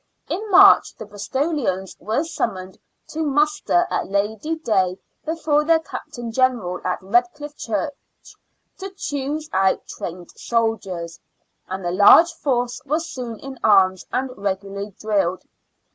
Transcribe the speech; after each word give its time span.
In 0.27 0.49
March 0.49 0.95
the 0.95 1.05
Bristolians 1.05 1.95
were 1.99 2.23
summoned 2.23 2.79
to 3.09 3.21
muster 3.23 3.85
at 3.91 4.09
Lady 4.09 4.55
Day 4.55 4.97
before 5.25 5.63
their 5.63 5.77
captain 5.77 6.31
general 6.31 6.81
at 6.83 7.03
Redcliff 7.03 7.55
Church" 7.55 8.33
to 8.79 8.89
choose 8.97 9.47
out 9.53 9.85
trained 9.85 10.31
soldiers," 10.31 11.19
and 11.67 11.85
a 11.85 11.91
large 11.91 12.33
force 12.33 12.81
was 12.83 13.07
soon 13.13 13.37
in 13.41 13.59
arms 13.63 14.03
and 14.11 14.31
regularly 14.35 14.89
drilled. 14.99 15.43